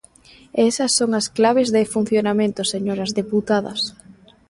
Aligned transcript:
E 0.59 0.61
esas 0.71 0.91
son 0.99 1.11
as 1.19 1.27
claves 1.37 1.69
de 1.75 1.89
funcionamento, 1.95 2.61
señoras 2.73 3.11
deputadas. 3.19 3.81